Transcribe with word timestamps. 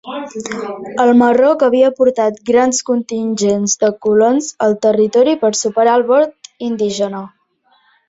El 1.03 1.11
Marroc 1.19 1.65
havia 1.67 1.91
portat 1.99 2.41
grans 2.51 2.81
contingents 2.89 3.77
de 3.85 3.93
colons 4.09 4.51
al 4.69 4.77
territori 4.89 5.39
per 5.47 5.55
superar 5.63 5.97
el 6.03 6.11
vot 6.13 6.55
indígena. 6.73 7.27